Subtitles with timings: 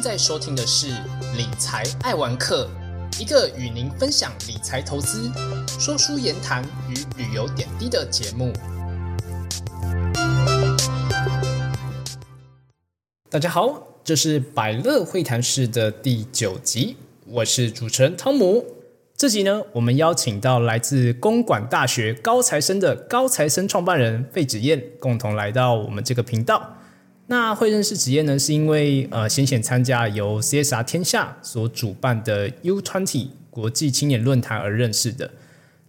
[0.00, 0.86] 在收听的是
[1.36, 2.70] 《理财爱玩客》，
[3.20, 5.30] 一个与您分享理财投资、
[5.78, 8.50] 说书言谈与旅游点滴的节目。
[13.28, 16.96] 大家好，这是百乐会谈室的第九集，
[17.26, 18.64] 我是主持人汤姆。
[19.14, 26.78] 这集呢，我们邀请到来自公馆大学高材生的高材生创办人费子燕，共同来到我们这个频道。
[27.30, 35.30] 那会认识职业呢，是因为呃，先前参加由 CSR 天下所主办的 U20 国际青年论坛而认识的。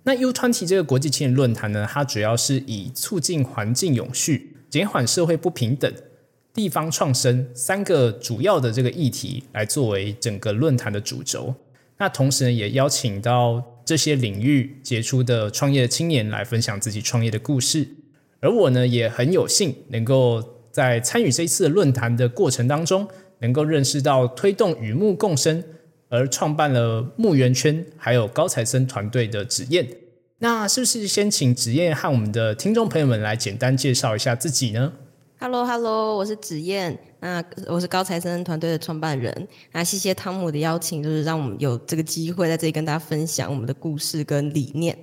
[0.03, 5.91] 那 U20 这个国际青年论坛呢，它主要是以促进环境永续、减缓社会不平等、
[6.53, 11.55] 地方创生三个主要的这个议题来作为整个论坛的主轴。
[11.97, 17.87] 那同时呢，也邀请到这些领域杰出的创业青年来分享自己创业的故事。
[18.41, 20.60] 而我呢，也很有幸能够。
[20.71, 23.07] 在参与这一次论坛的过程当中，
[23.39, 25.63] 能够认识到推动与木共生
[26.09, 29.87] 而创办了木圆圈，还有高材生团队的子燕。
[30.39, 34.91] 那是不是先请子燕和我们的听众朋友们来简单介绍一下自己呢
[35.39, 39.47] ？Hello，Hello，我是子燕，那我是高材生团队的创办人。
[39.71, 44.97] 那谢谢汤姆的邀请，就是让我们有这个机会在这里跟大家分享我们的故事跟理念。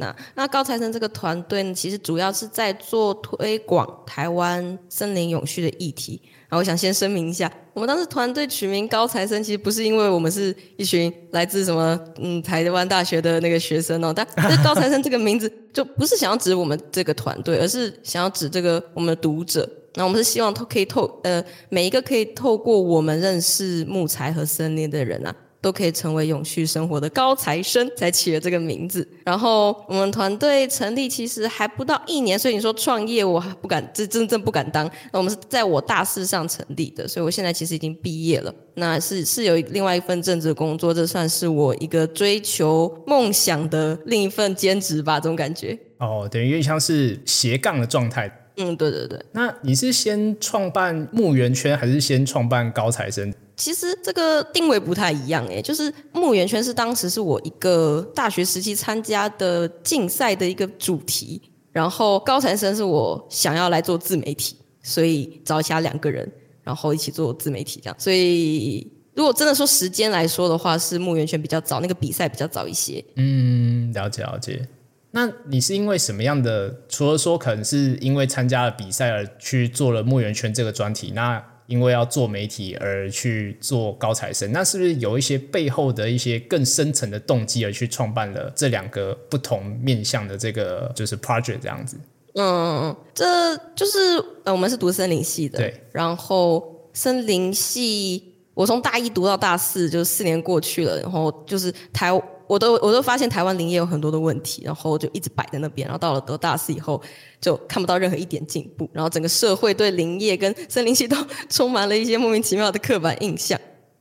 [0.00, 6.20] 那那高材生这个团队呢，其实主要是在做推广台湾森林永续的议题。
[6.48, 19.68] 然后我想先声明一下，我们当时团队取名高材生，其实不是因为我们是一群来自什么嗯台湾大学的那个学生哦，但这高材生这个名字就不是想要指我们这个团队，而是想要指这个我们的读者。
[19.94, 25.34] 那我们是希望透可以透呃每一个可以透过我们认识木材和森林的人啊。
[25.60, 29.06] 都可以成为永续生活的高材生，才起了这个名字。
[29.24, 34.90] 然后我们团队成立其实还不到一年，所以你说创业，我还不敢，这真正不敢当。
[35.12, 38.54] 那我们是在我大四上成立的，所以我现在其实已经毕业了。
[38.74, 45.78] 那是是有另外一份正职工作，这算是我一个追求梦想的另一份兼职吧，这种感觉。
[45.98, 48.30] 哦，等于像是斜杠的状态。
[48.56, 49.18] 嗯，对对对。
[49.32, 53.32] 那你是先创办墓园圈，还是先创办高材生？
[53.60, 66.26] 其实这个定位不太一样诶，就是木圆圈是当时是我一个大学时期参加的竞赛的一个主题，然后高材生是我想要来做自媒体，所以找下两个人，
[66.62, 67.96] 然后一起做自媒体这样。
[67.98, 73.04] 所以如果真的说时间来说的话，是木圆圈比较早，那个比赛比较早一些。
[73.16, 74.66] 嗯，了解了解。
[75.10, 76.74] 那你是因为什么样的？
[76.88, 81.44] 除了说可能是因为参加了比赛而去做了木圆圈这个专题，那？
[81.70, 91.96] 因为要做媒体而去做高材生，那是不是有一些背后的一些更深层的动机而去创办了这两个不同面向的这个就是 project 这样子？
[92.34, 93.98] 嗯，这就是
[94.44, 95.80] 呃，我们是读森林系的，对。
[95.92, 102.10] 然后森林系，我从大一读到大四，就是四年过去了，然后就是台。
[102.50, 105.86] 我都我都发现台湾林业有很多的问题，然后就一直摆在那边。
[105.86, 107.00] 然后到了得大四以后，
[107.40, 108.90] 就看不到任何一点进步。
[108.92, 111.16] 然后整个社会对林业跟森林系都
[111.48, 113.56] 充满了一些莫名其妙的刻板印象。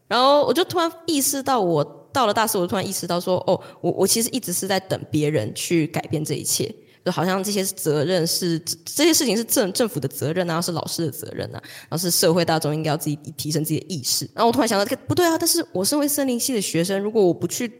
[0.07, 6.73] 然后我就突然意识到，我到了大四，我突然意识到说，哦，我我其实一直是在等别人去改变这一切，
[7.05, 14.27] 就好像这些责任是这些事情是政政府的责任啊，是老师的责任啊，然后是社会大众应该要自己提升自己的意识。
[14.33, 17.71] 然后我突然想到，不对啊，但是我身为森林系的学生，如果我不去。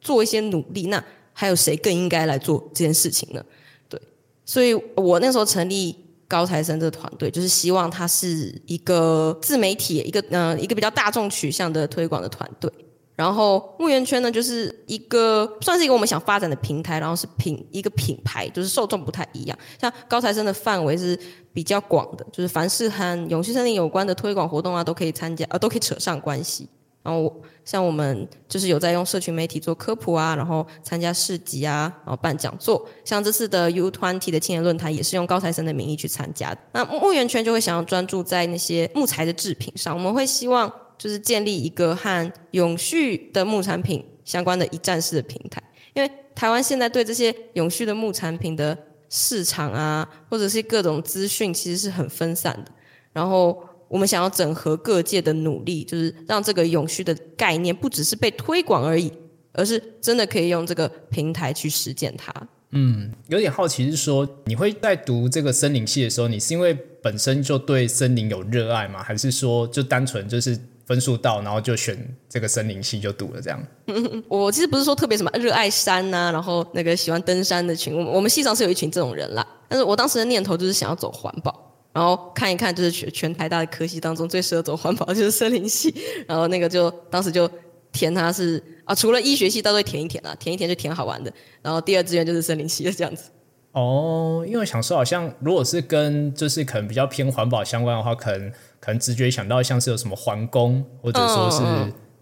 [0.00, 1.02] 做一些努力，那
[1.32, 3.44] 还有谁更应该来做这件事情呢？
[3.88, 4.00] 对，
[4.44, 5.94] 所以我那时候成立
[6.28, 12.72] 高材生这个团队，就是希望它是一个自媒体，一个呃一个比较大众取向的推广的团队。
[13.14, 19.58] 然后木源圈呢，就是一个算是一个我们想发展的平台，然后是品一个品牌，就是受众不太一样。
[19.80, 21.18] 像高材生的范围是
[21.50, 26.68] 比较广的，就是凡是和永续森林有关的推广活动啊，都可以参加，呃，都可以扯上关系。
[27.06, 27.32] 然后
[27.64, 32.84] 像我们就是有在用社群媒体做科普啊，然后参加市集啊，然后办讲座。
[33.04, 36.52] 像这次的 U 团体的青年论坛也是用高材生的名义去参加。
[36.72, 40.68] 那木源圈就会想要专注在那些木材的制品上，我们会希望
[40.98, 45.62] 就是建立一个和永续的木产品相关的一站式的平台。
[45.94, 48.76] 因为台湾现在对这些永续的木产品的
[49.08, 52.72] 市场啊，或者是各种资讯其实是很分散的。
[53.12, 59.12] 然后我们想要整合各界的努力，就是让这个永续的概念不只是被推广而已，
[59.52, 62.32] 而是真的可以用这个平台去实践它。
[62.70, 69.02] 嗯，有点好奇是说，你会在读这个森林系的时候，你是因为本身就对森林有热爱吗？
[69.02, 71.96] 还是说就单纯就是分数到，然后就选
[72.28, 73.62] 这个森林系就读了这样？
[74.28, 79.46] 我其实不是说特别什么热爱山呐，然后那个喜欢登山的群，我们系上是有一群这种人啦。
[79.68, 81.75] 但是我当时的念头就是想要走环保。
[81.96, 85.94] 然后看一看，就是全全台大的科系当中最适合走环保就是森林系，
[86.28, 87.50] 然后那个就当时就
[87.90, 91.32] 填它是啊，除了医学系，都会填一填啊，填一填就填好玩的。
[91.62, 93.30] 然后第二志愿就是森林系的这样子。
[93.72, 101.62] 哦，因为我想说，好像如果是跟就是可能比较偏环保相关的话，可能可能直觉想到像是有什么环工，或者说是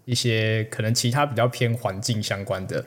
[0.05, 2.85] 一些可能其他比较偏环境相关的。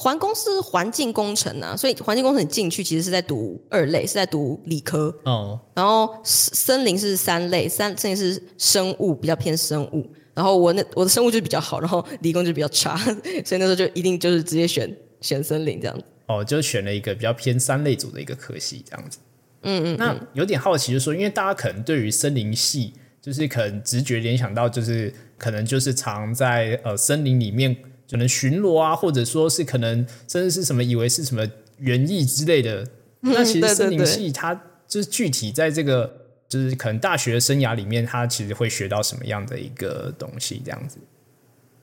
[0.00, 5.12] 环工是环境工程啊，所以环境工程你进去其实是在读二类，是在读理科。
[5.24, 10.08] 哦，然后森林是三类，三森林是生物，比较偏生物。
[10.34, 12.96] 然后我那我的生物就比较好，然后理工就比较差，
[13.44, 16.04] 所以那时候就一定就是直接选选森林这样子。
[16.26, 19.18] 哦，就选了一个比较偏三类组的一个科系这样子。
[19.62, 27.76] 嗯嗯，那有点好奇，就是说，因为大家可能对于森林系，就是可能直觉联想到，就是可能就是常在呃森林里面
[28.10, 31.46] 可能巡逻啊，或者说是可能甚至是什么以为是什么
[31.78, 32.86] 园艺之类的。
[33.20, 34.54] 那其实 森林系它
[34.86, 40.98] 就是具体在这个就是可能大学生涯里面，它其实会学到什么样的一个东西这样子。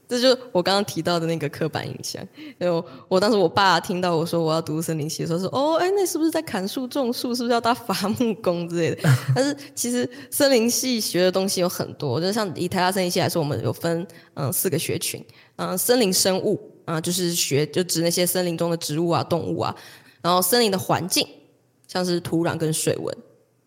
[0.07, 2.25] 这就我刚刚提到的那个刻板印象。
[2.59, 7.33] 因为我当时我爸听到我说我要读森林系的时候说：“哦，哎，那是不是在砍树种树？
[7.33, 15.23] 是不是要当伐木工之类的？” 但是其实森林系学的东西有很多，就像以台大森林系来说，我们有分嗯四个学群，
[15.55, 19.75] 嗯，森林生物啊，就是学就指那些森林中的植物啊、动物啊，
[20.21, 21.27] 然后森林的环境，
[21.87, 23.17] 像是土壤跟水文，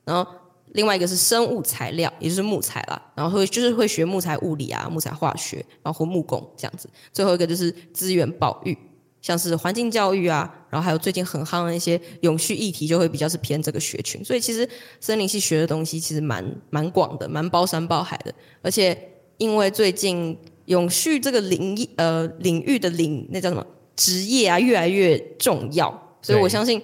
[0.04, 0.30] 然后。
[0.72, 6.88] 另外一个是生物材料，也就是木材啦，然后会就是会学木材物理啊、木材化学，然后木工这样子。
[7.12, 8.76] 最后一个就是资源保育，
[9.22, 14.24] 像是环境教育啊，然后还有最近很夯的一些永续议题，就会比较是偏这个学群。
[14.24, 14.68] 所以其实
[15.00, 18.34] 森林系学的东西其实蛮蛮广的，蛮包山包海的。
[18.62, 18.96] 而且
[19.38, 20.36] 因为最近
[20.66, 23.66] 永续这个领域呃领域的领那叫什么
[23.96, 26.80] 职业啊越来越重要，所以我相信。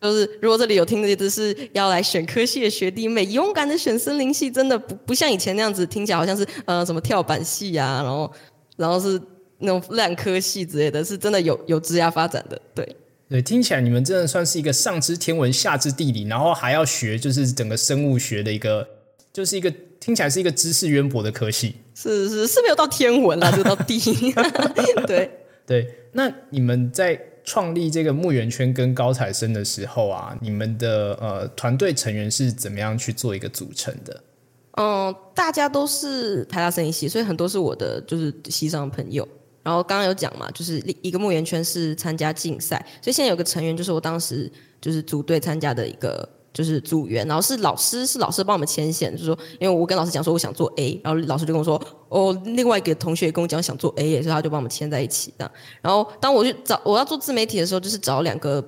[0.00, 8.32] 就是如果这里有听的，就是要来选科系的学弟妹，勇敢的选森林系，真的不不像以前那样子，听起来好像是呃什么跳板系啊，然后
[8.76, 9.20] 然后是
[9.58, 12.60] 那种烂科系之类的，是真的有有枝芽发展的。
[12.74, 12.96] 对
[13.28, 18.86] 对，听起来你们真的算是一个上知天文下知地理，然后还要学就是整个生物学的一个，
[19.32, 19.68] 就是一个
[19.98, 21.74] 听起来是一个知识渊博的科系。
[21.96, 23.98] 是是是没有到天文啦，就到地。
[25.08, 25.28] 对
[25.66, 27.20] 对，那你们在。
[27.48, 34.22] 创立这个墓园圈跟高材生的时候啊，你们的呃团队成员是怎么样去做一个组成的？
[34.72, 39.26] 嗯，大家都是台大生意系，所以很多是我的就是西藏朋友。
[39.62, 46.28] 然后刚刚有讲嘛，就是一个墓园圈是参加竞赛，所以现在有个成员就是我当时就是组队参加的一个。
[46.58, 55.52] 就是组员，然后是老师，是老师帮我们牵线，就是说，因为我跟老师讲说我想做 A，然后老师就跟我说，哦，另外一个同学跟我讲想做 A，所以他就帮我们牵在一起这样。
[55.80, 58.60] 然后当我去找我要做自媒体的时候，就是找两个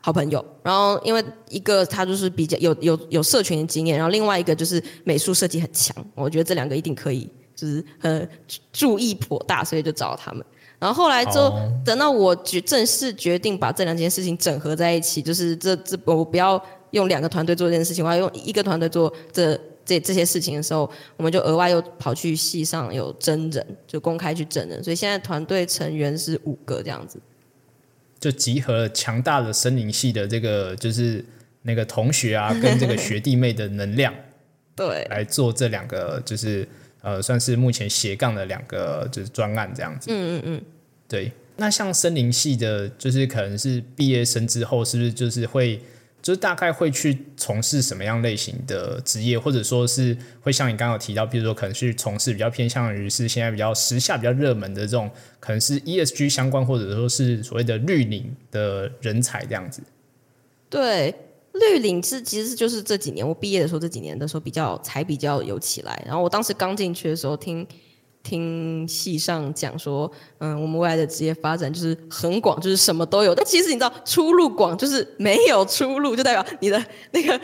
[0.00, 8.30] 好朋友，然后因为一个他就是比较有有有社群的经验，然后另外一个就是美术设计很强，我觉得这两个一定可以，就是很
[8.72, 10.46] 注意颇大，所以就找他们。
[10.78, 11.52] 然后后来就
[11.84, 16.64] 等到我决正式决定把这两件事情整合在一起，就是这这我不要。
[16.92, 27.18] 用两个团队做这件事情，我要用一个团队做这这这些事情的时候，我们就额外又跑去系上有真人，就公开去真人，所以现在团队成员是五个这样子，
[28.18, 31.24] 就集合了强大的森林系的这个就是
[31.62, 34.14] 那个同学啊， 跟这个学弟妹的能量，
[34.76, 36.66] 对，来做这两个就是
[37.00, 40.62] 呃，算是目前斜杠的两个就是专案这样子，嗯嗯嗯，
[41.06, 41.32] 对。
[41.56, 45.80] 那像森林系的，就是可能是毕业生之后，是不是就是会？
[46.20, 55.10] 就是大概会去从事什么样类型的职业，或者说是会像你刚刚提到，比如说可能去从事比较偏向于是现在比较时下比较热门的这种，
[55.40, 59.82] 可能是 ESG 相关，或者说是所谓的绿领的人才这样子。
[60.68, 61.14] 对，
[61.52, 66.02] 绿领是其实就是这几年我毕业的时候，这几年的时候比较才比较有起来。
[66.04, 67.66] 然后我当时刚进去的时候听。
[67.66, 67.87] 听
[68.22, 73.34] 听戏上讲说，嗯，我们未来的职业发展就是很广，就是什么都有。
[73.34, 77.40] 但其实你知道，出路广就是没有出路，就代表你的那个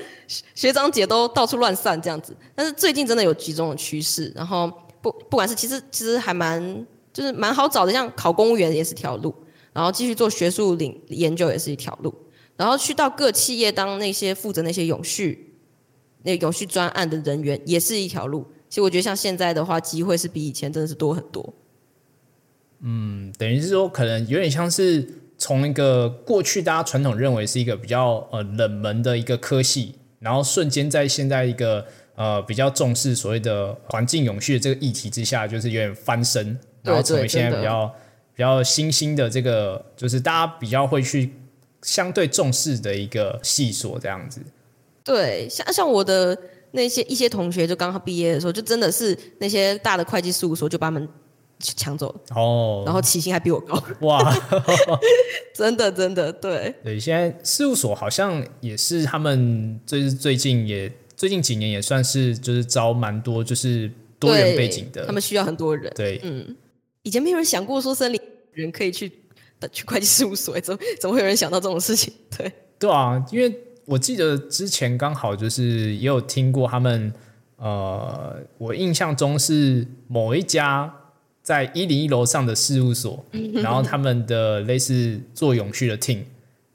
[0.54, 2.36] 学长姐都到处乱散这样子。
[2.54, 9.34] 但是最近真的有集中的趋势，然后不不管是其实其实还蛮就是蛮好找的，像考公务员也是条路，
[9.72, 12.12] 然后继续做学术领研究也是一条路，
[12.56, 15.54] 然后去到各企业当那些负责那些永续
[16.24, 18.44] 那永续专案的人员也是一条路。
[18.74, 21.54] 其实我觉得像现在的话，机会是比以前真的是多很多。
[22.80, 37.86] 嗯，等于是说，可能有点像是从一个过去大家传统认为是一个比较呃冷门的一个科系，然后瞬间在现在一个呃比较重视所谓的环境永续的这个议题之下，就是有点翻身，然后成为现在比较
[38.34, 41.32] 比较新兴的这个，就是大家比较会去
[41.82, 44.40] 相对重视的一个系所这样子。
[45.04, 46.36] 对，像像我的
[46.74, 51.08] 那些一些同学，就刚好毕业的时候，就真的是那些大的会计事务所就把他们
[51.60, 54.34] 抢走了，哦，然后起薪还比我高，哇，
[55.54, 56.74] 真的真的对。
[56.82, 65.92] 对，现在事务所好像也是他们最最近也最近几年也算是就是招蛮多就是多元背景的，他们需要很多人。
[65.94, 66.54] 对，嗯，
[67.04, 68.20] 以前没有人想过说森林
[68.52, 69.10] 人可以去
[69.70, 72.12] 去会计事务所，怎么怎么会有人想到这种事情？
[72.36, 73.48] 对，对啊，因为
[73.86, 77.12] 我记得之前刚好就是也有听过他们，
[77.56, 80.92] 呃，我印象中是某一家
[81.42, 83.24] 在一零一楼上的事务所，
[83.54, 86.20] 然后他们的类似做永续的 team，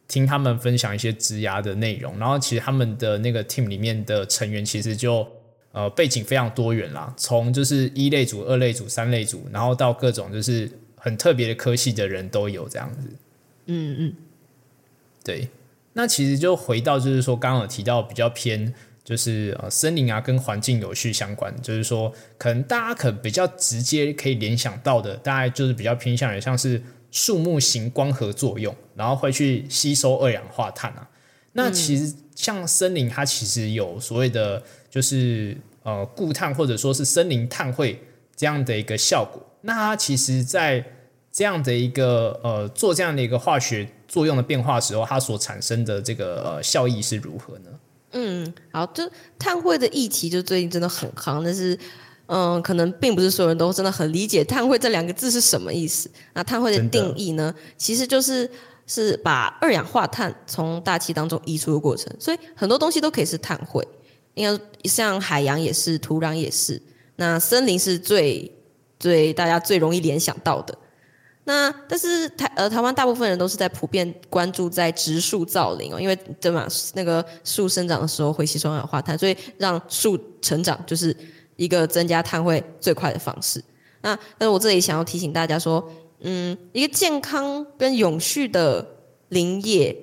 [0.08, 5.28] 听他们分享一些职涯的内容，然后其实他们的那个 team 里面的成员其实就
[5.72, 13.08] 呃背景非常多元啦，从就是一类组、二类组、三类组，然后到各种就是很特别的科系的人都有这样子。
[13.66, 14.14] 嗯嗯，
[15.24, 15.48] 对，
[16.00, 31.06] 那其实就回到就是说，刚刚有提到比较偏就是呃森林啊跟环境有序相关，就是说可能大家可能比较直接可以联想到的，大概就是比较偏向于像是树木型光合作用，然后会去吸收二氧化碳啊。
[31.52, 38.02] 那其实像森林，它其实有所谓的就是呃固碳或者说是森林碳汇
[38.38, 39.46] 这样的一个效果。
[39.64, 40.82] 那它其实，在
[41.40, 47.70] 这样的一个呃做这样的一个化学作用的变化时候，它所产生的这个、呃、效益是如何呢？
[48.12, 51.80] 嗯，好，就碳汇的议题，就最近真的很夯，但是，
[52.26, 56.12] 嗯，可能并不是所有人都真的很理解碳汇这两个字是什么意思。
[56.34, 58.52] 那碳汇的真的定义呢，其实就是
[58.86, 63.88] 是把二氧化碳从大气当中移出的过程，所以很多东西都可以是碳汇。
[64.34, 66.82] 应该像海洋也是，土壤也是，
[67.16, 68.52] 那森林是最
[69.00, 70.78] 最大家最容易联想到的。
[71.50, 81.16] 那但是台呃台湾大部分人都是在普遍关注在植树造林哦，因为对嘛那个树生长的时候会吸收二氧化碳，所以让树成长就是
[81.56, 83.60] 一个增加碳汇最快的方式。
[84.02, 85.84] 那但是我这里想要提醒大家说，
[86.20, 88.88] 嗯，一个健康跟永续的
[89.30, 89.96] 林业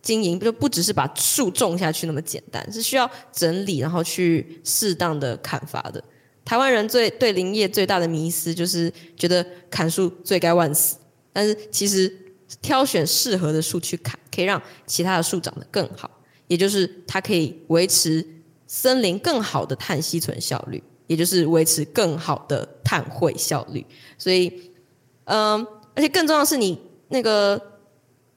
[0.00, 6.02] 经营，就不只是把树种下去那么简单，是需要整理然后去适当的砍伐的。
[6.44, 10.96] 台湾人最对林业最大的迷思就是觉得砍树罪该万死，
[11.32, 12.14] 但是其实
[12.60, 16.10] 挑选适合的树去砍，可以让其他的树长得更好，
[16.46, 18.24] 也就是它可以维持
[18.66, 23.84] 森林更好的碳吸存效率，也就是维持更好的碳汇效率。
[24.18, 24.70] 所以，
[25.24, 27.60] 嗯，而且更重要的是，你那个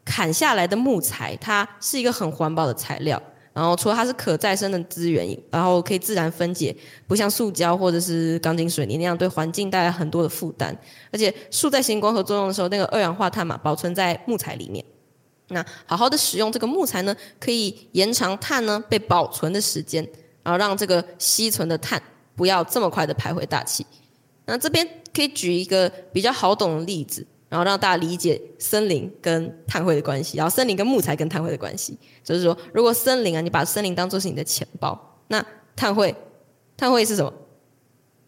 [0.06, 3.22] 砍下来的木材，它是一个很环保的材料。
[3.58, 6.76] 然后除了它是可再生的资源，然后可以自然分解，
[7.08, 10.78] 不像塑胶或者是钢筋水泥那样对环境带来很多的负担。
[11.12, 14.86] 而且树在行光合作用的时候，那个二氧化碳嘛保存在木材里面。
[15.48, 20.08] 那好好的使用这个木材呢，可以延长碳呢被保存的时间，
[20.44, 22.00] 然后让这个吸存的碳
[22.36, 23.84] 不要这么快的排回大气。
[24.46, 27.26] 那这边可以举一个比较好懂的例子。
[27.50, 36.14] 然后让大家理解森林跟碳汇的关系，然后森林跟木材跟碳汇的关系，就是说，如果森林啊，你把森林当做是你的钱包，那碳汇，
[36.76, 37.34] 碳汇是什么？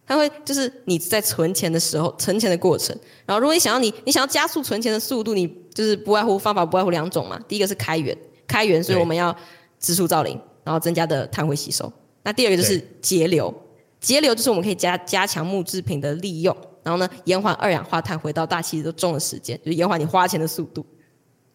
[0.08, 2.98] 碳汇就是你在存钱的时候，存钱的过程。
[3.28, 7.40] 然后，如果你想要你你想要加速存钱的速度，你就是不外乎方法不外乎两种嘛。
[7.48, 9.36] 第一个是开源，开源，所以我们要
[9.80, 11.92] 植树造林，然后增加的碳汇吸收。
[12.24, 13.54] 那第二个就是节流，
[14.00, 16.58] 节流就是我们可以加加强木制品的利用。
[16.84, 20.86] 然后呢，延缓二氧化碳回到大气都中的时间，就延缓你花钱的速度。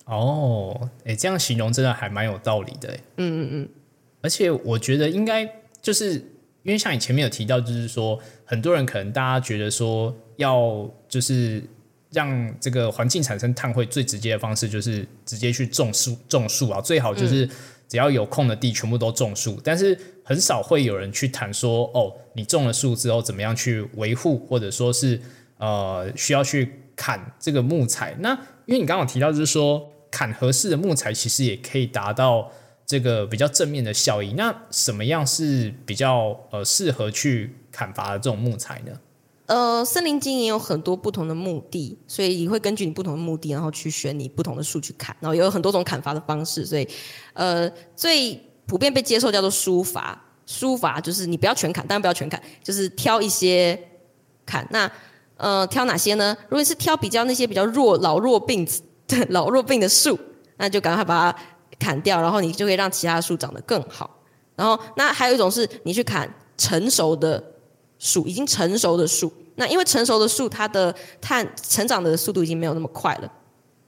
[0.04, 2.92] 哦，哎，这样形容真的还蛮有道理的。
[3.16, 3.68] 嗯嗯嗯。
[4.20, 5.46] 而且我觉得应该
[5.82, 6.14] 就是
[6.62, 11.62] 因为像你前面有提到，就是说很多人可能大家觉得说要就是
[12.10, 17.48] 让这个环境产生碳汇最直接的方式，就是直接去种树种树啊，最好就是
[17.88, 19.58] 只要有空的地全部都种树。
[19.64, 25.20] 但是很少会有人去谈说，哦，你种了树之后怎么样去维护，或者说是
[25.58, 28.16] 呃需要去砍这个木材。
[28.18, 28.32] 那
[28.66, 32.50] 因为你刚刚提到就是说砍合适的木材，其实也可以达到
[32.86, 34.32] 这个比较正面的效益。
[34.32, 38.92] 那什么样是比较呃适合去砍伐的这种木材呢？
[39.46, 46.64] 呃，森林经营有很多不同的目的，所以你会根据你不同的目的，然后去选你不同的树去砍，然后也有很多种砍伐的方式。
[46.64, 46.88] 所以
[47.34, 53.78] 呃最普遍被接受叫做疏伐，疏伐就是你不要全砍，当然不要全砍，就是挑一些
[54.46, 54.66] 砍。
[54.70, 54.90] 那
[55.36, 56.36] 呃挑哪些呢？
[56.48, 58.66] 如果是挑比较那些比较弱老弱病
[59.28, 60.18] 老弱病的树，
[60.56, 61.38] 那就赶快把它
[61.78, 64.08] 砍掉，然后你就可以让其他树长得更好。
[64.56, 67.42] 然后那还有一种是你去砍成熟的
[67.98, 69.32] 树，已经成熟的树。
[69.56, 73.32] 那因为成熟的树它的碳成长的速度已经没有那么快了。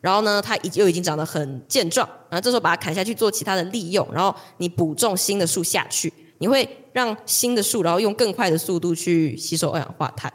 [0.06, 10.32] 然后呢，它已又已经长得很健壮，然后这时候把它砍下去做其他的利用，然后你补种新的树下去，你会让新的树，然后用更快的速度去吸收二氧化碳。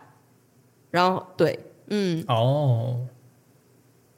[0.90, 3.08] 然后对，嗯，哦，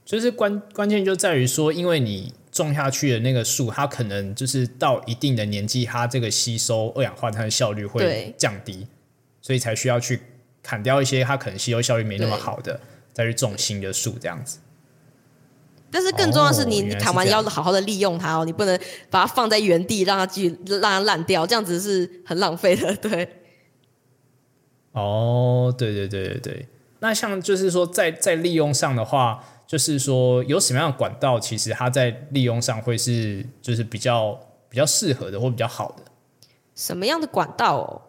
[0.03, 8.88] 就是关关键就在于说，因为你种下去的那个树，它可能就是到一定的年纪，它这个吸收二氧化碳的效率会降低，
[9.39, 10.19] 所以才需要去
[10.63, 12.79] 砍掉一些它可能吸收效率没那么好的，
[13.13, 14.57] 再去种新的树这样子。
[15.94, 18.76] 但是更重要的是你，你砍完这样要好好的利用它哦，你不能
[19.12, 22.94] 把它放在原地让它继续让它烂掉，这样子是很浪费的。
[22.98, 23.30] 对，
[24.94, 26.68] 哦，对对对对对。
[27.00, 36.04] 那像就是说在，在利用上的话，就是说有什么样的管道，其实它在利用上会是就是比较比较适合的或比较好的。
[36.74, 38.02] 什么样的管道哦？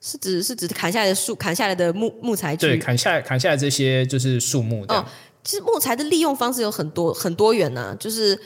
[0.00, 5.02] 是指是指砍下来的树，砍下来的木木材对，砍下来砍下来这些就是树木这样。
[5.02, 5.06] 哦
[5.44, 8.38] 其实木材的利用方式有很多很多元呢、就是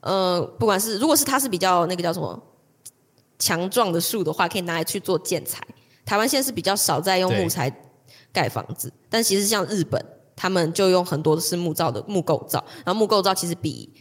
[0.00, 2.40] 呃，不管是如果是它是比较那个叫什么
[3.38, 5.62] 强壮的树的话，可以拿来去做建材。
[6.04, 7.70] 台湾现在是比较少在用木材
[8.32, 10.04] 盖房子，但其实像日本，
[10.34, 13.92] 他们就用很多的是木造的木构造，然后木构造其实比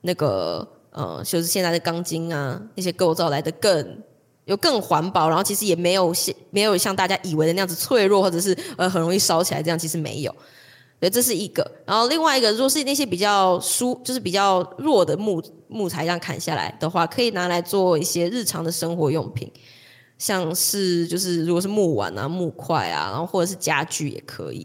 [0.00, 4.02] 那个呃，就是现在的钢筋啊那些构造来的更。
[4.44, 10.34] 有更环保，然后其实也没有像没有像大家以为的那样子脆弱，或者是呃很容易烧起来这样，其实没有。
[11.02, 11.68] 对，这是一个。
[11.84, 19.50] 然后另外一个，如果是那些比较疏，就是比较弱的木木材，这样砍下来的话，可以拿来做一些日常的生活用品，
[20.16, 24.64] 像是就是如果是木碗啊、木块啊，然后或者是家具也可以。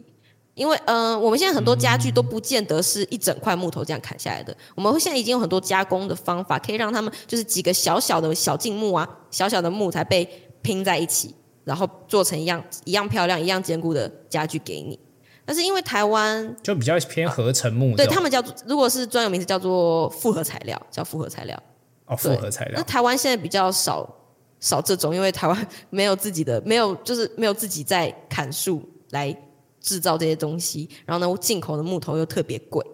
[0.54, 10.30] 因为呃，我们现在很多家具都不见得是一整块木头这样砍下来的，我们现在已经有很多加工的方法，可以让他们就是几个小小的小径木啊、小小的木材被
[10.62, 15.00] 拼在一起，然后做成一样一样漂亮、一样坚固的家具给你。
[15.48, 21.64] 但是因为台湾就比较偏合成木对他们叫做，如果是专有名词叫做复合材料，叫复合材料。
[22.06, 24.14] 哦复合材料那料台湾现在比较少
[24.60, 28.82] 少这种，因为台湾没有自己的，没有就是没有自己在砍树
[29.12, 29.34] 来
[29.80, 32.86] 制造这些东西，然后呢，进口的木头又特别贵。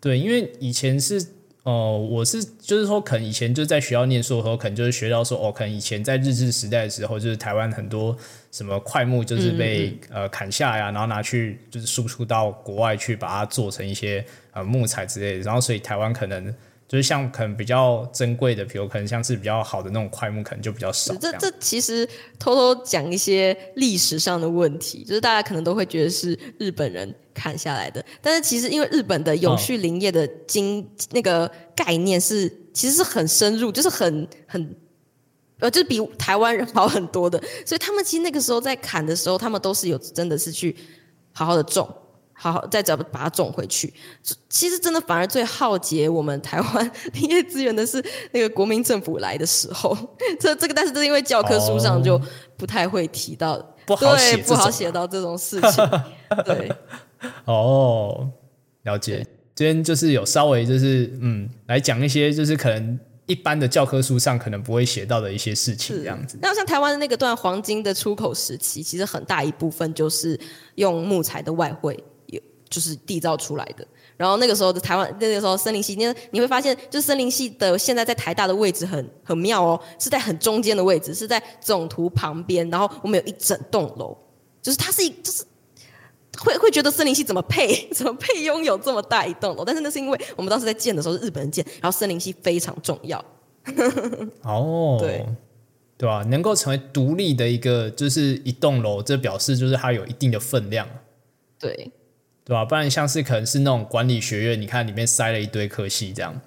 [0.00, 1.22] 对，因为以前是
[1.70, 8.16] 哦、我是就是说，可能以前就在学校念书的时候，可能就是学到说，哦，可能以前在日治时代的时候，就是台湾很多
[8.50, 16.52] 什么块木就是被、呃砍下呀啊，然后拿去就是输出到国外去，把它做成一些呃木材之类的，然后所以台湾可能
[16.90, 21.30] 就是像可能比较珍贵的，比如可能像是比较好的那种块木，可能就比较少这。
[21.30, 22.04] 这这其实
[22.36, 34.76] 偷偷讲一些历史上的问题，就是大家可能都会觉得是日本人砍下来的，但是其实因为日本的永续林业的经、那个概念是其实是很深入，就是很很
[35.60, 40.74] 呃，就是比台湾人好很多的，所以他们其实那个时候在砍的时候，他们都是有真的是去
[41.30, 41.88] 好好的种。
[42.42, 43.92] 好好再找把它种回去，
[44.48, 49.94] 其实真的反而最耗竭我们台湾林 业资源的是那个国民政府来的时候，
[50.40, 52.18] 这这个但是这是因为教科书上就
[52.56, 55.86] 不太会提到，不好写不好写到这种事情，
[56.46, 56.72] 对，
[57.44, 58.30] 哦，
[58.84, 59.26] 了解。
[59.54, 66.38] 今天就是有稍微就是嗯，来讲一些就是可能一般的教科书上可能不会写到的一些事情，这样子。
[66.40, 70.40] 那像台湾的那个段黄金的出口时期，其实很大一部分就是
[70.76, 72.04] 用木材的外汇，也
[72.70, 73.86] 就是缔造出来的。
[74.16, 82.66] 然后那个时候的台湾，那个时候森林系，你你会发现，就是森林系的现在在台大的位置很很妙哦，是在很中间的位置，是在总图旁边。
[82.70, 84.16] 然后我们有一整栋楼，
[84.62, 85.44] 就是它是一就是。
[86.38, 89.64] 会会觉得森林系怎么配 怎么配拥有这么大一栋楼？
[89.64, 93.22] 但是那是因为我们当时在建的时候是日本人建，然后森林系非常重要。
[94.44, 95.26] 哦，对
[95.98, 100.88] 对吧、能够成为独立的一个就是一栋楼，这表示就是它有一定的分量，
[101.58, 101.92] 对，
[102.50, 106.40] 对吧、不然像是可能是那种管理学院，你看里面塞了一堆科系这样。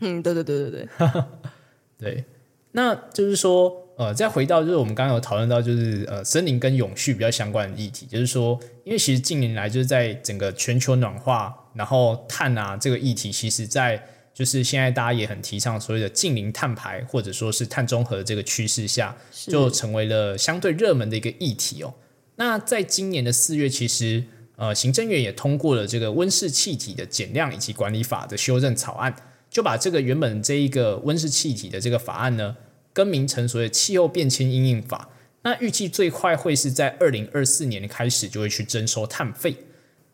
[0.00, 0.88] 嗯，对对对对对。
[1.98, 2.24] 对，
[2.72, 13.98] 那就是说，呃，再回到就是我们刚刚有讨论到，就是呃，森林跟永续比较相关的议题，就是说，因为其实近年来就是在整个全球暖化，然后碳啊这个议题，其实在
[14.34, 21.94] 就是现在大家也很提倡所谓的近零碳排或者说是碳中和的这个趋势下，就成为了相对热门的一个议题哦。
[22.34, 24.22] 那在今年的四月，其实
[24.56, 29.14] 呃，行政院也通过了这个温室气体的减量以及管理法的修正草案，
[29.50, 32.56] 就把这个原本这一个温室气体的这个法案呢，
[32.92, 35.10] 更名成所谓气候变迁因应法。
[35.42, 39.56] 那预计最快会是在二零二四年开始就会去征收碳费。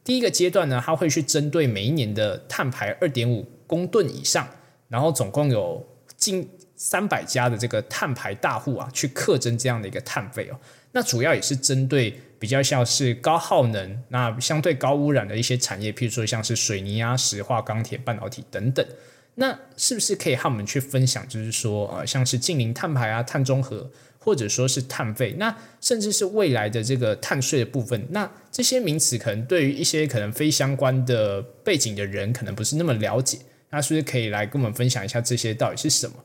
[0.05, 4.47] 第一个阶段呢，它会去针对每一年的碳排二点五公吨以上，
[4.89, 10.59] 然后总共有近三百家的这个碳排大户啊，去课征这样的一个碳费哦。
[10.91, 18.85] 那主要也是针对比较像是高耗能、那相对高污染的一些产业，譬如说像是水泥啊、石化、钢铁、半导体等等。
[19.37, 33.39] 那是不是可以和我们去分享，就是说呃，像是近零碳排啊、碳中和，或者说是碳费，那甚至是未来的这个碳税的部分，那这些名词可能对于一些可能非相关的背景的人，可能不是那么了解。
[33.71, 36.17] 那是不是可以来跟我们分享一下这些到底是什么？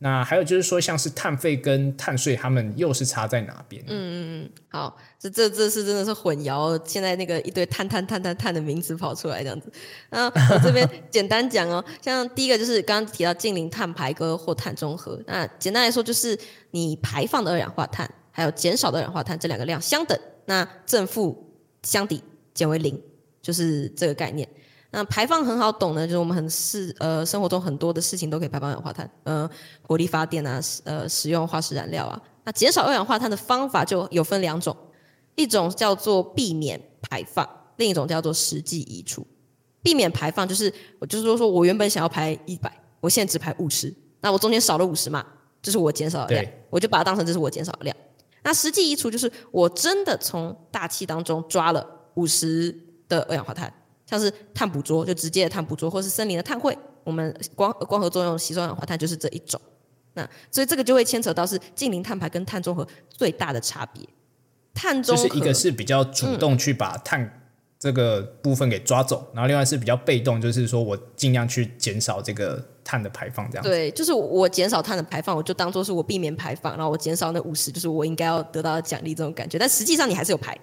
[0.00, 3.82] 那还有就是说，像是碳费跟碳税，他们又是差在哪边？
[3.86, 9.72] 嗯嗯嗯，好，这这这是真的是混淆，现在那个一堆碳碳碳碳碳的名词跑出来这样子。
[10.10, 15.20] 那我这边 简单讲哦，像第一个就是刚刚提到近零碳排跟或碳中和。
[15.26, 16.38] 那简单来说，就是
[16.70, 22.22] 你排放的二氧化碳还有减少的二氧化碳这两个量相等，那正负相抵
[22.54, 23.02] 减为零，
[23.42, 24.48] 就是这个概念。
[24.90, 29.48] 那排放很好懂呢，就是我们很是呃生活中很多的事情都可以排放二氧化碳，呃
[29.82, 32.20] 火力发电啊，呃使用化石燃料啊。
[32.44, 34.74] 那减少二氧化碳的方法就有分两种，
[35.34, 37.46] 一种叫做避免排放，
[37.76, 39.26] 另一种叫做实际移除。
[39.82, 45.24] 避免排放就是我就是说说我原本想要排一百，我现在只排五十，那我中间少了五十嘛，
[45.60, 47.94] 这是我减少的量，我就把它当成这是我减少的量。
[48.42, 52.74] 那实际移除就是我真的从大气当中抓了五十
[53.06, 53.70] 的二氧化碳。
[54.08, 59.60] 像是碳捕捉，就直接的碳捕捉，或是森林的碳汇，我们光光合作用吸收二氧化碳就是这一种。
[60.14, 64.02] 那所以这个就会牵扯到是近零碳排跟碳中和最大的差别。
[64.72, 67.42] 碳中和就是一个是比较主动去把碳
[67.78, 73.62] 这个部分给抓走，然后另外是比较被动，就是说我尽量去减少这个碳的排放，这样。
[73.62, 79.58] 对，就是我减少碳的排放，我就当做是我避免排放，然后我减少那五十，就是我应该要得到的奖励这种感觉。
[79.58, 80.60] 但实际上你还是有排，对。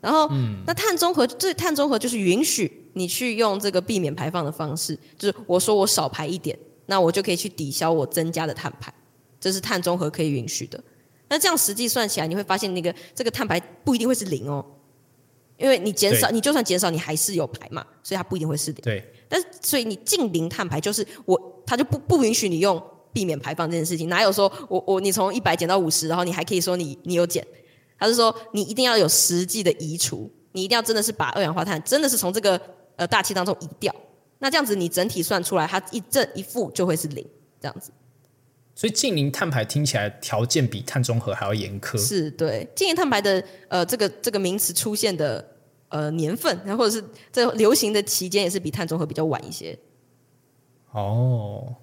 [0.00, 0.28] 然后，
[0.66, 6.56] 那碳中和，这碳中和就是允许你去用这个避免排放的方式，就是我说我少排一点，
[6.86, 8.92] 那我就可以去抵消我增加的碳排，
[9.40, 10.82] 这是碳中和可以允许的。
[11.28, 14.64] 那这样实际算起来，你会发现那个这个碳排不一定会是零哦，
[15.56, 18.80] 因为你减少，你就算减少，你还是有排嘛，所以它不一定会是零。
[18.82, 19.04] 对。
[19.28, 22.80] 但是，所以你近零碳排就是我，它就不不允许你用
[23.12, 27.44] 避免排放这件事情，哪有说我我你从一百减到五十，然后你还可以说你你有减？
[27.98, 32.60] 他是说，你一定要有实际的移除，你一定要真的是把二氧化碳真的是从这个
[32.96, 33.94] 呃大气当中移掉，
[34.38, 37.26] 那这样子你整体算出来，它一正一负就会是零
[37.58, 37.90] 这样子。
[38.74, 41.98] 所以近零碳排听起来条件比碳中和还要严苛。
[41.98, 45.42] 是对近零碳排的呃这个这个名词出现的
[45.88, 49.78] 呃年份，然后或者是这流行的期间也是比碳中和比较晚一些。
[50.90, 51.76] 哦，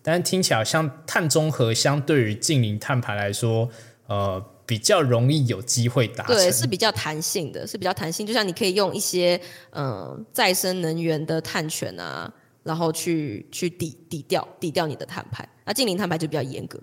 [0.00, 3.68] 但是听起来像碳中和相对于近零碳排来说，
[4.06, 4.42] 呃。
[4.72, 8.26] 比较容易有机会达成，对，是比较弹性的，是比较弹性。
[8.26, 9.38] 就像你可以用一些
[9.72, 12.32] 嗯再生能源的碳权啊，
[12.62, 15.46] 然后去去抵抵掉抵掉你的碳排。
[15.66, 16.80] 那近零碳排就比较严格。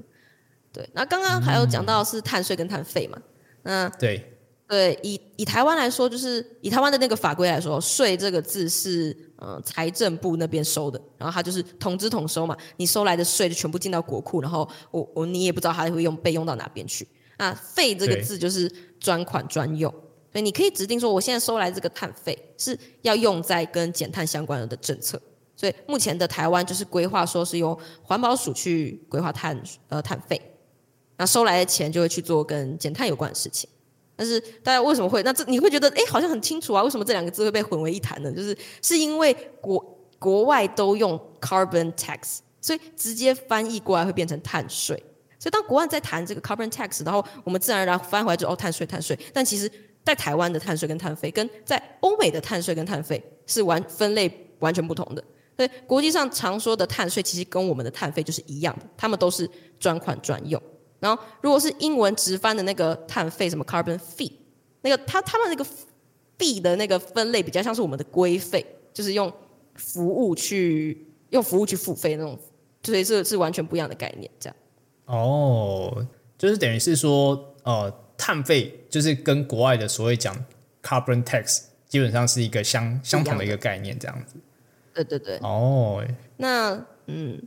[0.72, 3.20] 对，那刚刚还有讲到是碳税跟碳费嘛？
[3.64, 4.24] 那对
[4.68, 17.08] 对，以以台湾来说，就是以台湾的那个法规来说，税这个字是嗯财政部那边收的，然后它就是统支统收嘛，你收来的税就全部进到国库，然后我我你也不知道它会用被用到哪边去。
[17.40, 19.90] 那费这个字就是专款专用，
[20.30, 25.20] 所以你可以指定说，我现在收来这个碳费是要用在跟减碳相关的政策。
[25.56, 30.42] 所以目前的台湾就是规划说是由环保署去规划碳呃碳费，
[31.16, 33.70] 那收来的钱就会去做跟减碳有关的事情。
[34.18, 36.84] 但是大家为什么会那这你会觉得哎好像很清楚啊？
[36.84, 38.30] 为什么这两个字会被混为一谈呢？
[38.34, 45.02] 就是是因为国国外都用 carbon tax，所以直接翻译过来会变成碳税。
[45.40, 49.72] 所以当国外在谈这个 carbon tax，然后我们自然而然翻回来就哦碳税碳税，但其实，
[50.04, 55.24] 在台湾的碳税跟碳费，跟在欧美的碳税跟碳费是完分类完全不同的。
[55.56, 59.50] 所以国际上常说的碳税，其实跟我们的碳费就是一样的，他们都是
[59.80, 60.62] 专款专用。
[61.00, 64.32] 然后如果是英文直翻的那个碳费，什么 carbon fee，
[64.82, 65.66] 那个他他们那个
[66.38, 69.32] fee 的那个分类比较像是我们的规费，就是用
[69.76, 72.38] 服务去用服务去付费那种，
[72.84, 74.56] 所以这是完全不一样的概念，这样。
[75.10, 76.06] 哦，
[76.38, 80.36] 就是等于是说，呃，碳费就是跟国外的所谓讲
[80.84, 84.36] carbon tax 基本上是一个相相同的一个概念，这样子。
[84.94, 85.38] 对对对。
[85.38, 86.04] 哦。
[86.38, 86.74] 那
[87.08, 87.42] 嗯，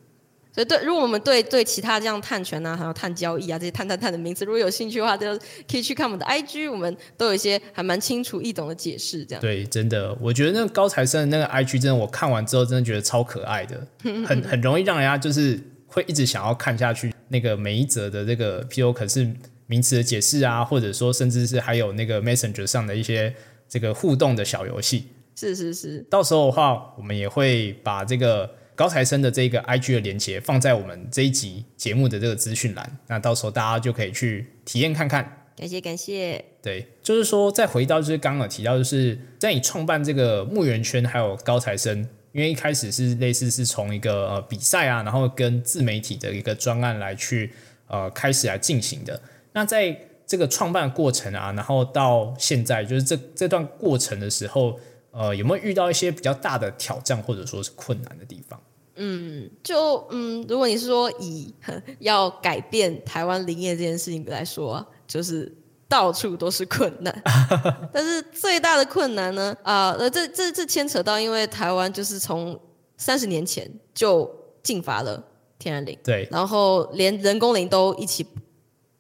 [0.53, 5.38] 所以对，如果我们对对其他这样碳权啊，还有碳交易啊这些碳碳碳的名词，如果有兴趣的话，就
[5.70, 9.25] 可以去看我们的 IG，我们都有一些还蛮清楚易懂的解释。
[9.25, 9.40] 这样。
[9.40, 13.87] 对，真的，我觉得那个高材生的那个 IG，真的我看完之后，真的觉得超可爱的，
[14.27, 15.61] 很很容易让人家就是
[15.92, 17.14] 会一直想要看下去。
[17.28, 18.92] 那个每一则的这个 P.O.
[18.92, 19.31] 可是
[19.66, 23.35] 名词的解释啊，或者说甚至是还有那个 Messenger 上的一些
[23.68, 25.07] 这个互动的小游戏。
[25.35, 26.05] 是是是。
[26.11, 35.46] 到时候的话，我们也会把这个高材生的这个 IG 的连接放在我们这一集节目的这个资讯栏，那到时候大家就可以去体验看看。
[35.57, 36.44] 感谢感谢。
[36.61, 47.53] 对，就是说再回到就是刚刚有提到，就是在你创办这个墓园圈还有高材生，因为一开始是类似是从一个呃比赛啊，然后跟自媒体的一个专案来去
[47.87, 49.21] 呃开始来进行的。
[49.53, 54.79] 那在这个创办过程啊，然后到现在就是这这段过程的时候，
[55.11, 58.59] 呃，有没有遇到一些比较大的挑战或者说是困难的地方？
[58.95, 61.55] 嗯，就嗯，如果你是说以
[62.01, 65.51] 要改变台湾林业这件事情来说，就是
[65.92, 67.22] 到处都是困难。
[67.92, 72.59] 但是最大的困难呢，啊，呃，这这这牵扯到，因为台湾就是从
[72.96, 74.31] 三十年前就
[74.62, 75.22] 禁伐了
[75.59, 78.26] 天然林，对，然后连人工林都一起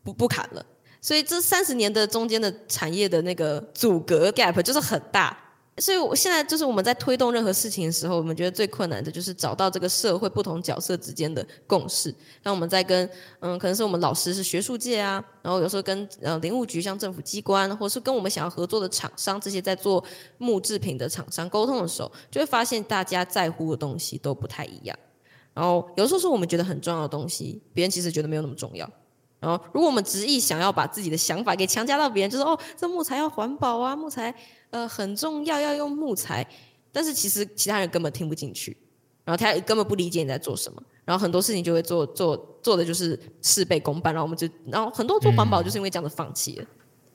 [0.04, 0.62] 不不砍了。
[1.00, 5.34] 所以这三十年的中间的产业的那个阻隔 gap 就是很大，
[5.78, 12.14] 所以我现在就是我们在推动任何事情的时候，我们觉得最困难的就是找到这个社会不同角色之间的共识。
[12.42, 13.08] 那我们在跟
[13.40, 20.04] 嗯，可能是我们老师是学术界啊，然后有时候跟呃林务局像政府机关，或是跟我们想要合作的厂商这些在做
[20.36, 24.96] 木制品的厂商沟通的时候，就会发现大家在乎的东西都不太一样。
[25.54, 28.88] 然后有时候是我们觉得很重要的东西，别人其实觉得没有那么重要。
[29.42, 34.32] 然后，如果我们执意想要把自己的想法给强加到别人，就是哦，这木材要环保啊，木材
[34.70, 36.46] 呃很重要，要用木材。
[36.92, 38.76] 但是其实其他人根本听不进去，
[39.24, 46.66] 然后他根本不理解你在做什么，然后很多事情就会做做做的就是事倍功半，然后我们就然后很多做环保就是因为这样子放弃了。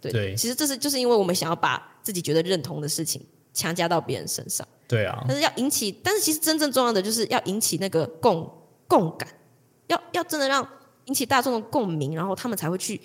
[0.01, 4.67] 对，其实这是就是因为我们想要把自己觉得认同的事情强加到别人身上。
[4.85, 5.23] 对啊。
[5.25, 8.51] 但是要引起，但是其实真正重要的就是要引起那个共
[8.85, 9.29] 共感，
[9.87, 10.67] 要要真的让。
[11.07, 13.01] 引起大众的共鸣，然后他们才会去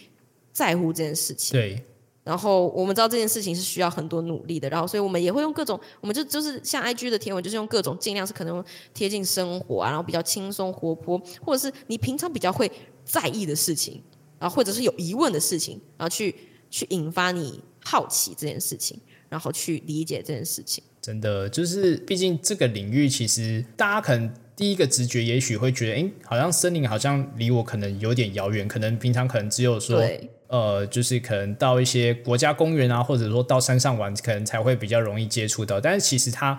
[0.53, 1.59] 在乎这件事情。
[1.59, 1.83] 对，
[2.23, 12.71] 然后我们知道这件事情是需要很多努力的，然后所以我们也会用各种，我们就就是像 IG 的贴文，就是用各种尽量是可能贴近生活啊，然后比较轻松活泼，或者是你平常比较会
[13.05, 14.03] 在意的事情，
[14.39, 16.35] 然后或者是有疑问的事情，然后去
[16.71, 20.83] 去引发你好奇这件事情，然后去理解这件事情。
[21.01, 24.33] 真的，就是毕竟这个领域，其实大家可能。
[24.63, 30.01] 第一个直觉也许会觉得，哎，好像森林好像离我可能有点遥远，可能平常可能只有说，
[30.47, 35.81] 呃，就是可能到一些国家公园啊，或者说到山上玩，可能才会比较容易接触到。
[35.81, 36.57] 但是其实它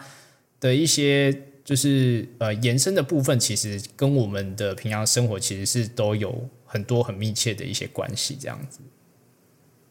[0.60, 8.80] 的一些就是呃延伸的部分，其实跟我们的平常生活其实是都有很多很密切的一些关系，这样子。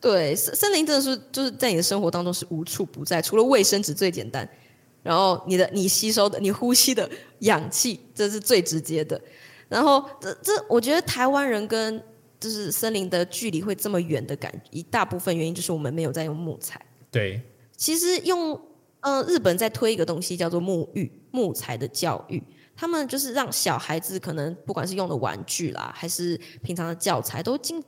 [0.03, 4.46] 对，森森林真的是就是在你的生活当中是无处不在，除了卫生纸最简单。
[5.02, 7.08] 然后你的你吸收的你呼吸的
[7.40, 9.20] 氧气，这是最直接的。
[9.68, 12.00] 然后这这，我觉得台湾人跟
[12.38, 16.80] 就是森林的距离会这么远的感，一大部分原因就是我们没有在用木材。
[17.10, 17.40] 对，
[17.76, 18.60] 其实用
[19.00, 22.42] 嗯日本在推一个东西叫做木育木材的教育，
[22.76, 27.82] 他们就是让小孩子可能不管是用的玩具啦，还是平常的教材，都经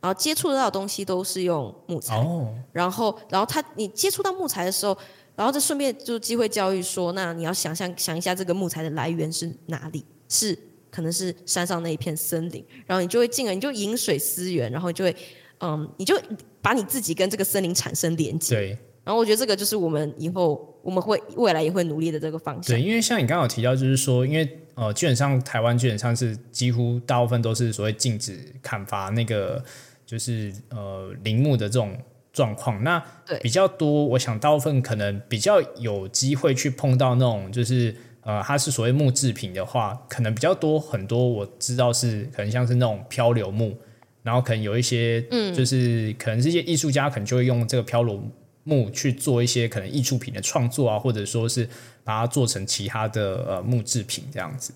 [0.00, 2.16] 然后接触得到的东西都是用木材。
[2.18, 2.54] 哦。
[2.70, 4.96] 然后然后他你接触到木材的时候。
[5.40, 10.04] 然后这顺便就机会教育说，那你要想象想一下，这个木材的来源是哪里？
[10.28, 10.54] 是
[10.90, 15.16] 可能是山上那一片森林，然后你就会进而你就饮水思源，然后就会
[15.60, 16.14] 嗯，你就
[16.60, 18.54] 把你自己跟这个森林产生连接。
[18.54, 18.78] 对。
[19.02, 22.76] 然后我觉得这个就是我们以后我们会未来也会努力的这个方向。
[22.76, 29.64] 对，因为像你刚刚有提到，就是说，因为呃，基本上台湾基本上是几乎大部分都是所谓禁止砍伐那个
[30.04, 31.96] 就是呃林木的这种。
[32.32, 33.02] 状况那
[33.40, 41.26] 比较多，我想大部分可能比较有机会去碰到那种，就是呃，它是所谓木制品的话，可能比较多很多。
[41.26, 43.76] 我知道是可能像是那种漂流木，
[44.22, 48.22] 然后可能有一些，嗯，就是可能是一些艺术家可能就会用这个漂流
[48.62, 51.68] 木去做一些可能艺术品的创作啊，或者说是
[52.04, 54.72] 把它做成其他的呃木制品这样子。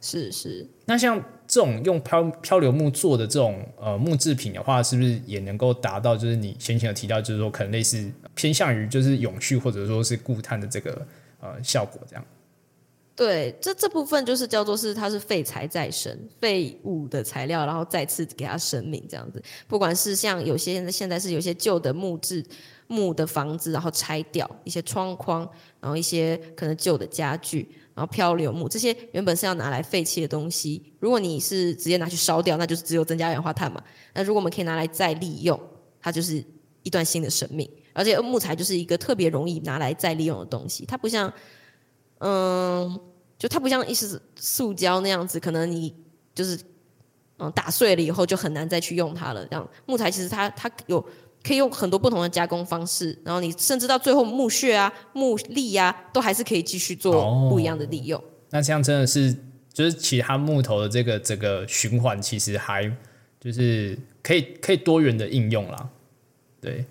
[0.00, 11.06] 是是，那像这种用漂漂流木做的这种呃木制品的话，是不是也能够达到就是你先前有提到，就是说可能类似偏向于就是永续或者说是固碳的这个
[11.42, 12.24] 呃效果这样？
[13.14, 19.42] 对，这这部分就是叫做是它是废材再生，废物的材料，然后再次给它生命这样子。
[19.68, 22.42] 不管是像有些现在是有些旧的木质
[22.86, 25.46] 木的房子，然后拆掉一些窗框，
[25.80, 27.68] 然后一些可能旧的家具。
[27.94, 33.82] 然后漂流木这些原本是要拿来废弃的东西，如果你是直接拿去烧掉，那就是只有增加二氧化碳嘛。
[34.14, 35.58] 那如果我们可以拿来再利用，
[36.00, 36.42] 它就是
[36.82, 37.68] 一段新的生命。
[37.92, 41.32] 而且木材就是一个特别容易拿来再利用的东西，它不像，
[42.18, 42.98] 嗯，
[43.38, 45.94] 就它不像一是塑胶那样子，可能你
[46.34, 46.58] 就是
[47.38, 49.44] 嗯打碎了以后就很难再去用它了。
[49.46, 51.04] 这样木材其实它它有。
[51.44, 58.22] 可以用很多不同的加工方式，然后你甚至到最后木屑啊、木粒啊，都还是可以继续做不一样的利用。
[58.50, 59.34] 那这样真的是
[59.72, 62.90] 就是其他木头的这个整个循环，其实还
[63.40, 65.88] 就是可以可以多元的应用啦。
[66.60, 66.84] 对，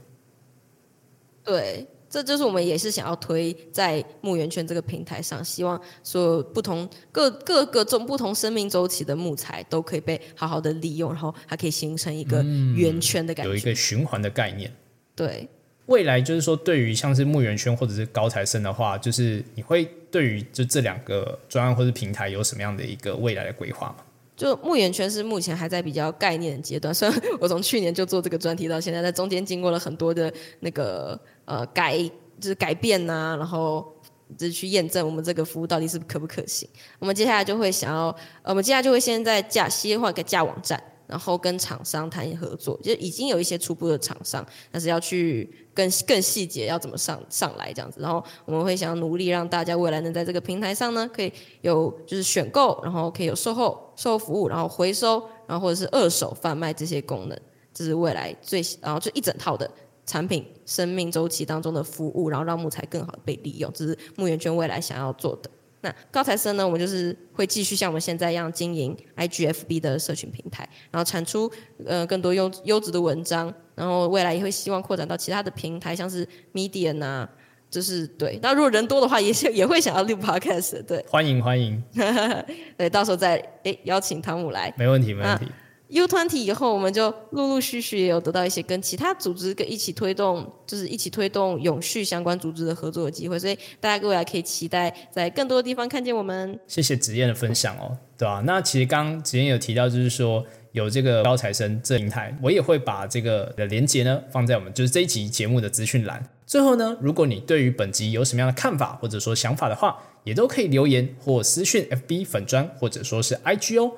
[1.44, 12.44] 对，这就是我们也是想要推在木源圈这个平台上，希望所有不同各各个种不同生命周期的木材都可以被好好的利用，然后还可以形成一个
[12.76, 14.70] 圆圈的感觉，有一个循环的概念。
[15.16, 15.48] 对，
[15.86, 23.98] 未来就是说，对于像是木源圈或者是高材生的话，就是你会对于就这两个专案或是平台有什么样的一个未来的规划吗？
[24.38, 31.20] 就木源圈是目前还在比较概念的阶段， 虽然我从去年就做这个专题到现在，在中间经过了很多的那个
[31.52, 31.98] 呃改，
[32.40, 33.94] 就是改变呐、然后
[34.38, 36.66] 就是去验证我们这个服务到底是可不可行。
[36.98, 48.00] 我们接下来就会想要，我们接下来就会先在架先换个架网站，然后跟厂商谈合作，就已经有一些初步的厂商，但是要去更更细节要怎么上上来这样子。
[48.00, 57.38] 然后我们会想要努力让大家未来能在这个平台上呢，可以有就是选购，然后可以有售后售后服务，然后回收，然后或者是二手贩卖这些功能，
[57.74, 59.70] 这是未来最然后就一整套的。
[60.12, 65.50] 产品生命周期当中的服务，然后让木材更好的被利用，这是木源圈未来想要做的。
[65.80, 71.50] 那高材生呢，我们就是会继续像我们现在一样经营 IGFB 的社群平台，然后产出
[71.86, 77.30] 呃更多优优质的文章，然后未来也会希望扩展到其他的平台，像是 Medium 啊，
[77.70, 78.38] 就是对。
[78.44, 81.82] 那如果人多的话，也是也会想要录 Podcast，对欢迎欢迎，
[82.76, 84.74] 对，到时候再诶邀请汤姆来。
[84.78, 85.46] 没问题没问题。
[85.92, 96.58] U 团体以后，我们就陆陆续续也有得到一些跟其他组织跟一起推动，就是一起推动永续相关组织的合作的机会，所以大家未来可以期待在更多的地方看见我们。
[96.66, 106.26] 谢谢子燕的分享哦，对吧、那其实刚刚子燕有提到，就是说有这个高材生这平台，我也会把这个的连接呢放在我们就是这一集节目的资讯栏。
[106.48, 113.92] 最后呢，如果你对于本集有什么样的看法或者说想法的话，也都可以留言或私讯 FB 粉砖或者说是 IG 哦。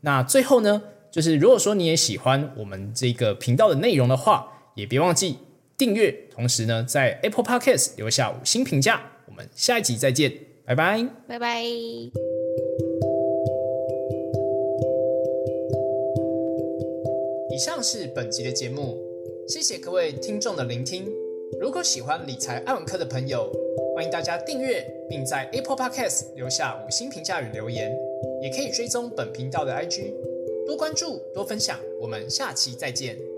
[0.00, 0.82] 那最后呢，
[1.14, 5.36] 就是如果说你也喜欢我们这个频道的内容的话，也别忘记
[5.78, 9.00] 订阅，同时呢在 Apple Podcast 留下五星评价。
[9.26, 10.32] 我们下一集再见，
[10.64, 11.06] 拜拜。
[11.28, 11.62] 拜拜。
[11.62, 12.10] 以
[17.56, 18.98] 上是本集的节目，
[19.46, 21.06] 谢谢各位听众的聆听。
[21.60, 23.48] 如果喜欢理财爱文科的朋友，
[23.94, 27.96] 欢迎大家订阅，并在 Apple Podcast 留下五星评价与留言，
[28.42, 30.12] 也可以追踪本频道的 IG，
[30.66, 31.78] 多关注，多分享。
[32.00, 33.33] 我们下期再见。